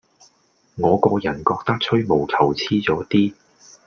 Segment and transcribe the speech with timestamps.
[0.77, 3.35] 我個人覺得吹毛求疵左啲